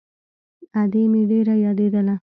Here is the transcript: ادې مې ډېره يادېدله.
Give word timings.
ادې 0.81 1.03
مې 1.11 1.21
ډېره 1.31 1.53
يادېدله. 1.65 2.15